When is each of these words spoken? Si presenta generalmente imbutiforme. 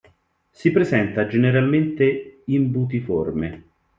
Si 0.49 0.71
presenta 0.71 1.27
generalmente 1.27 2.41
imbutiforme. 2.45 3.63